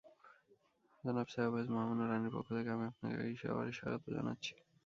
জনাব 1.03 1.27
সাওভ্যাজ, 1.33 1.67
মহামান্য 1.73 2.01
রানির 2.03 2.33
পক্ষ 2.35 2.49
থেকে, 2.57 2.69
আমি 2.71 2.85
আপনাকে 2.91 3.17
এই 3.27 3.33
টাওয়ারে 3.41 3.71
স্বাগত 3.79 4.03
জানাচ্ছি। 4.15 4.53